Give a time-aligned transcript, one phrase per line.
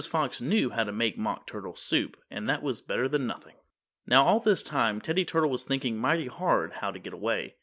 [0.09, 3.57] Fox knew how to make Mock Turtle Soup, and that was better than nothing!
[4.07, 7.53] Now all this time Teddy Turtle was thinking mighty hard how to get away.